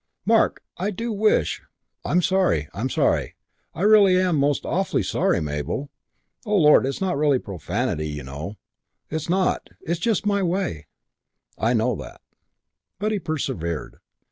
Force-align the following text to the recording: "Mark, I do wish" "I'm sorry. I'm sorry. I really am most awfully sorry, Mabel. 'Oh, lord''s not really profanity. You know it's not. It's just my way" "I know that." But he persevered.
"Mark, 0.25 0.63
I 0.77 0.89
do 0.89 1.11
wish" 1.11 1.61
"I'm 2.05 2.23
sorry. 2.23 2.67
I'm 2.73 2.89
sorry. 2.89 3.35
I 3.75 3.83
really 3.83 4.17
am 4.17 4.35
most 4.35 4.65
awfully 4.65 5.03
sorry, 5.03 5.39
Mabel. 5.39 5.91
'Oh, 6.43 6.55
lord''s 6.59 7.01
not 7.01 7.19
really 7.19 7.37
profanity. 7.37 8.09
You 8.09 8.23
know 8.23 8.57
it's 9.11 9.29
not. 9.29 9.69
It's 9.81 9.99
just 9.99 10.25
my 10.25 10.41
way" 10.41 10.87
"I 11.69 11.75
know 11.75 11.95
that." 11.97 12.19
But 12.97 13.11
he 13.11 13.19
persevered. 13.19 13.99